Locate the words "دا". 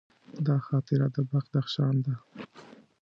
0.45-0.57